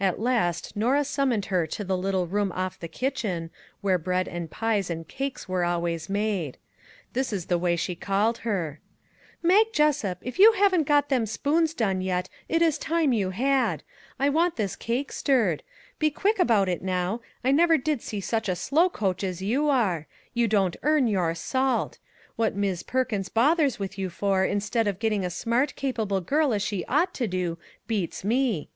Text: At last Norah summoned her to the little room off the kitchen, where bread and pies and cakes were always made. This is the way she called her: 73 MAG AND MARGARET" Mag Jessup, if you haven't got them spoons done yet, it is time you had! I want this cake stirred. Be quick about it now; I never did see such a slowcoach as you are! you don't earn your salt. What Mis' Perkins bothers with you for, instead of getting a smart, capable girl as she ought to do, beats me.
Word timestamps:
At 0.00 0.18
last 0.18 0.74
Norah 0.74 1.04
summoned 1.04 1.44
her 1.54 1.64
to 1.64 1.84
the 1.84 1.96
little 1.96 2.26
room 2.26 2.50
off 2.50 2.80
the 2.80 2.88
kitchen, 2.88 3.48
where 3.80 3.96
bread 3.96 4.26
and 4.26 4.50
pies 4.50 4.90
and 4.90 5.06
cakes 5.06 5.48
were 5.48 5.64
always 5.64 6.08
made. 6.08 6.58
This 7.12 7.32
is 7.32 7.46
the 7.46 7.58
way 7.58 7.76
she 7.76 7.94
called 7.94 8.38
her: 8.38 8.80
73 9.40 9.46
MAG 9.46 9.54
AND 9.54 9.54
MARGARET" 9.54 9.66
Mag 9.68 9.72
Jessup, 9.74 10.18
if 10.22 10.38
you 10.40 10.52
haven't 10.54 10.82
got 10.88 11.08
them 11.10 11.26
spoons 11.26 11.74
done 11.74 12.00
yet, 12.00 12.28
it 12.48 12.60
is 12.60 12.76
time 12.76 13.12
you 13.12 13.30
had! 13.30 13.84
I 14.18 14.28
want 14.28 14.56
this 14.56 14.74
cake 14.74 15.12
stirred. 15.12 15.62
Be 16.00 16.10
quick 16.10 16.40
about 16.40 16.68
it 16.68 16.82
now; 16.82 17.20
I 17.44 17.52
never 17.52 17.78
did 17.78 18.02
see 18.02 18.20
such 18.20 18.48
a 18.48 18.56
slowcoach 18.56 19.22
as 19.22 19.40
you 19.42 19.68
are! 19.68 20.08
you 20.34 20.48
don't 20.48 20.76
earn 20.82 21.06
your 21.06 21.36
salt. 21.36 22.00
What 22.34 22.56
Mis' 22.56 22.82
Perkins 22.82 23.28
bothers 23.28 23.78
with 23.78 23.96
you 23.96 24.10
for, 24.10 24.44
instead 24.44 24.88
of 24.88 24.98
getting 24.98 25.24
a 25.24 25.30
smart, 25.30 25.76
capable 25.76 26.20
girl 26.20 26.52
as 26.52 26.62
she 26.62 26.84
ought 26.86 27.14
to 27.14 27.28
do, 27.28 27.58
beats 27.86 28.24
me. 28.24 28.70